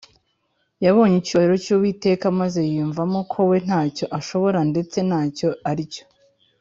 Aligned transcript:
Yabonye 0.85 1.15
icyubahiro 1.17 1.55
cy’Uwiteka 1.63 2.25
maze 2.39 2.59
yiyumvamo 2.67 3.19
ko 3.31 3.39
we 3.49 3.57
ntacyo 3.67 4.05
ashoboye 4.17 4.61
ndetse 4.71 4.97
ntacyo 5.07 5.49
aricyo. 5.69 6.03